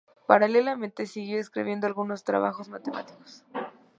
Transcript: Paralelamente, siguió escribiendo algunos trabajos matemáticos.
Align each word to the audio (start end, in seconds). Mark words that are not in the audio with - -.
Paralelamente, 0.25 1.05
siguió 1.05 1.37
escribiendo 1.37 1.85
algunos 1.85 2.23
trabajos 2.23 2.69
matemáticos. 2.69 3.43